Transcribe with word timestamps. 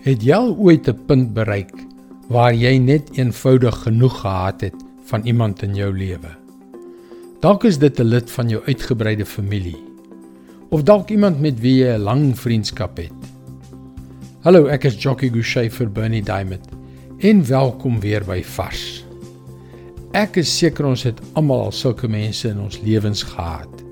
Het 0.00 0.22
jy 0.24 0.32
al 0.32 0.54
ooit 0.56 0.88
'n 0.88 1.04
punt 1.06 1.34
bereik 1.36 1.74
waar 2.32 2.54
jy 2.54 2.78
net 2.78 3.10
eenvoudig 3.18 3.82
genoeg 3.84 4.20
gehad 4.20 4.60
het 4.60 4.74
van 5.04 5.22
iemand 5.24 5.62
in 5.62 5.74
jou 5.74 5.92
lewe? 5.92 6.30
Dalk 7.40 7.64
is 7.64 7.78
dit 7.78 8.00
'n 8.00 8.04
lid 8.08 8.30
van 8.30 8.48
jou 8.48 8.62
uitgebreide 8.64 9.26
familie 9.26 9.76
of 10.70 10.82
dalk 10.82 11.10
iemand 11.10 11.40
met 11.40 11.60
wie 11.60 11.84
jy 11.84 11.92
'n 11.96 12.00
lang 12.00 12.38
vriendskap 12.38 12.96
het. 12.96 13.12
Hallo, 14.40 14.66
ek 14.66 14.84
is 14.84 15.02
Jockey 15.02 15.28
Gouchee 15.28 15.70
vir 15.70 15.90
Bernie 15.90 16.22
Diamond. 16.22 16.68
En 17.18 17.46
welkom 17.46 18.00
weer 18.00 18.24
by 18.24 18.42
Vars. 18.42 19.04
Ek 20.12 20.36
is 20.36 20.58
seker 20.58 20.86
ons 20.86 21.02
het 21.02 21.20
almal 21.32 21.60
al 21.60 21.72
sulke 21.72 22.08
mense 22.08 22.48
in 22.48 22.60
ons 22.60 22.80
lewens 22.80 23.22
gehad. 23.22 23.84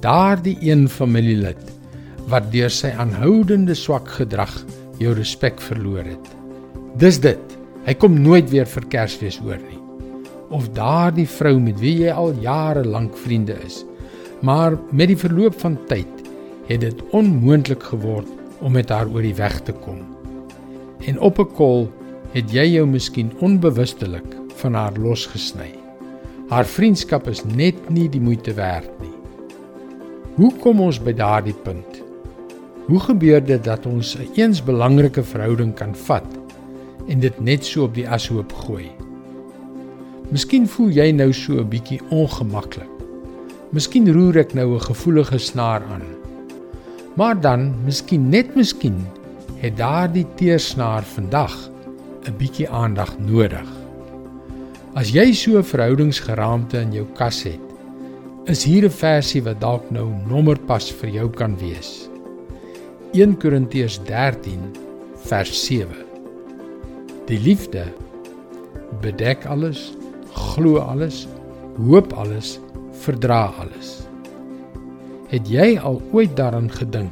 Daardie 0.00 0.58
een 0.60 0.88
familielid 0.88 1.72
wat 2.26 2.52
deur 2.52 2.70
sy 2.70 2.88
aanhoudende 2.88 3.74
swak 3.74 4.08
gedrag 4.08 4.64
jou 4.98 5.14
respek 5.14 5.60
verloor 5.60 6.04
het. 6.04 6.30
Dis 7.00 7.20
dit. 7.20 7.56
Hy 7.86 7.94
kom 7.94 8.16
nooit 8.18 8.48
weer 8.50 8.66
vir 8.66 8.86
Kersfees 8.90 9.38
oor 9.44 9.60
nie. 9.60 9.78
Of 10.50 10.70
daardie 10.74 11.26
vrou 11.28 11.58
met 11.62 11.78
wie 11.82 11.94
jy 12.04 12.14
al 12.14 12.34
jare 12.42 12.84
lank 12.84 13.16
vriende 13.18 13.54
is. 13.66 13.84
Maar 14.42 14.78
met 14.90 15.10
die 15.12 15.18
verloop 15.18 15.58
van 15.60 15.78
tyd 15.90 16.24
het 16.66 16.82
dit 16.82 17.02
onmoontlik 17.14 17.82
geword 17.92 18.30
om 18.60 18.74
met 18.74 18.90
haar 18.90 19.08
oor 19.12 19.22
die 19.22 19.36
weg 19.38 19.60
te 19.66 19.72
kom. 19.84 20.02
En 21.06 21.20
op 21.20 21.38
'n 21.38 21.52
kol 21.54 21.88
het 22.32 22.50
jy 22.52 22.64
jou 22.74 22.86
miskien 22.86 23.32
onbewustelik 23.40 24.36
van 24.60 24.74
haar 24.74 24.96
losgesny. 24.98 25.70
Haar 26.48 26.66
vriendskap 26.66 27.28
is 27.28 27.44
net 27.44 27.90
nie 27.90 28.08
die 28.08 28.20
moeite 28.20 28.52
werd 28.54 28.90
nie. 29.00 29.14
Hoe 30.36 30.52
kom 30.60 30.80
ons 30.80 30.98
by 31.02 31.12
daardie 31.12 31.56
punt? 31.64 32.05
Hoe 32.86 33.00
gebeur 33.02 33.40
dit 33.42 33.64
dat 33.64 33.86
ons 33.86 34.14
'n 34.14 34.28
eens 34.38 34.62
belangrike 34.62 35.22
verhouding 35.22 35.74
kan 35.74 35.94
vat 35.94 36.26
en 37.08 37.20
dit 37.20 37.40
net 37.40 37.64
so 37.64 37.82
op 37.82 37.94
die 37.94 38.08
ashoop 38.08 38.52
gooi? 38.52 38.90
Miskien 40.30 40.68
voel 40.68 40.88
jy 40.88 41.10
nou 41.10 41.32
so 41.32 41.58
'n 41.58 41.68
bietjie 41.68 42.00
ongemaklik. 42.10 42.90
Miskien 43.70 44.12
roer 44.12 44.36
ek 44.36 44.54
nou 44.54 44.74
'n 44.74 44.80
gevoelige 44.80 45.38
snaar 45.38 45.82
aan. 45.82 46.06
Maar 47.14 47.40
dan, 47.40 47.74
miskien 47.84 48.28
net 48.28 48.54
miskien, 48.54 49.06
het 49.56 49.76
daardie 49.76 50.26
teersnaar 50.34 51.02
vandag 51.02 51.70
'n 52.26 52.36
bietjie 52.38 52.68
aandag 52.70 53.18
nodig. 53.18 53.68
As 54.94 55.10
jy 55.10 55.32
so 55.32 55.58
'n 55.58 55.64
verhoudingsgeraamte 55.64 56.78
in 56.78 56.92
jou 56.92 57.06
kas 57.14 57.42
het, 57.42 57.60
is 58.44 58.64
hier 58.64 58.84
'n 58.84 58.90
versie 58.90 59.42
wat 59.42 59.60
dalk 59.60 59.90
nou 59.90 60.08
nommer 60.28 60.58
pas 60.58 60.92
vir 60.92 61.10
jou 61.10 61.30
kan 61.30 61.58
wees. 61.58 62.08
1 63.16 63.38
Korintiërs 63.40 63.94
13 64.04 64.60
vers 65.24 65.52
7. 65.64 65.88
Die 67.24 67.38
liefde 67.40 67.86
bedek 69.00 69.46
alles, 69.48 69.94
glo 70.34 70.82
alles, 70.82 71.22
hoop 71.78 72.12
alles, 72.12 72.58
verdra 73.06 73.54
alles. 73.62 73.94
Het 75.32 75.48
jy 75.48 75.70
al 75.80 75.96
ooit 76.12 76.36
daaraan 76.36 76.68
gedink 76.68 77.08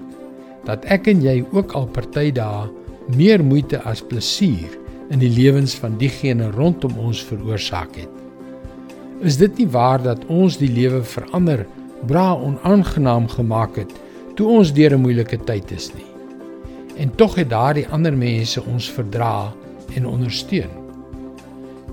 dat 0.68 0.84
ek 0.92 1.08
en 1.08 1.24
jy 1.24 1.38
ook 1.56 1.72
al 1.72 1.88
party 1.88 2.28
dae 2.36 2.68
meer 3.16 3.40
moeite 3.40 3.80
as 3.88 4.04
plesier 4.04 4.76
in 5.08 5.24
die 5.24 5.32
lewens 5.32 5.72
van 5.80 5.96
diegene 5.96 6.52
rondom 6.52 7.00
ons 7.00 7.24
veroorsaak 7.24 7.96
het? 7.96 8.12
Is 9.24 9.40
dit 9.40 9.56
nie 9.56 9.70
waar 9.72 10.04
dat 10.04 10.28
ons 10.28 10.60
die 10.60 10.68
lewe 10.68 11.00
verander, 11.00 11.64
bra 12.04 12.34
onaangenaam 12.36 13.32
gemaak 13.40 13.80
het 13.80 14.02
toe 14.34 14.48
ons 14.48 14.72
deur 14.72 14.94
'n 14.94 15.00
moeilike 15.00 15.38
tyd 15.44 15.70
is 15.70 15.92
nie. 15.94 16.10
En 16.96 17.14
tog 17.14 17.34
het 17.34 17.50
daardie 17.50 17.88
ander 17.88 18.16
mense 18.16 18.64
ons 18.64 18.90
verdra 18.90 19.54
en 19.94 20.06
ondersteun. 20.06 20.70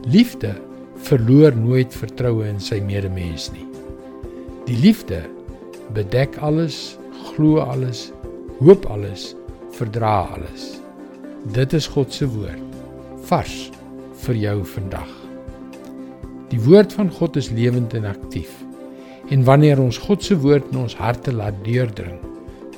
Liefde 0.05 0.55
verloor 0.95 1.55
nooit 1.55 1.93
vertroue 1.93 2.47
in 2.47 2.59
sy 2.59 2.79
medemens 2.79 3.51
nie. 3.51 3.65
Die 4.65 4.77
liefde 4.77 5.23
bedek 5.93 6.37
alles, 6.37 6.97
glo 7.33 7.59
alles, 7.59 8.11
hoop 8.59 8.85
alles, 8.85 9.35
verdra 9.71 10.21
alles. 10.35 10.81
Dit 11.53 11.73
is 11.73 11.87
God 11.87 12.13
se 12.13 12.27
woord 12.29 12.61
vars 13.25 13.71
vir 14.25 14.35
jou 14.35 14.57
vandag. 14.65 15.09
Die 16.51 16.59
woord 16.59 16.93
van 16.93 17.09
God 17.09 17.37
is 17.39 17.49
lewend 17.49 17.93
en 17.93 18.05
aktief. 18.05 18.51
En 19.31 19.45
wanneer 19.47 19.79
ons 19.79 19.97
God 19.97 20.23
se 20.23 20.35
woord 20.37 20.67
in 20.73 20.81
ons 20.83 20.95
harte 20.99 21.31
laat 21.33 21.55
deurdring, 21.63 22.19